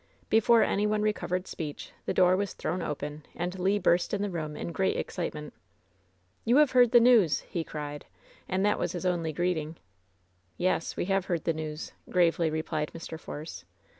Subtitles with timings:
[0.31, 4.31] Before any one recovered speech the door was thrown open, and Le burst in the
[4.31, 5.53] room in great excitement.
[6.43, 8.07] "You have heard the news!" he cried;
[8.49, 9.75] and that was his only greeting.
[10.57, 13.19] "Yes, we have heard the news," gravely replied Mr.
[13.19, 13.63] Force.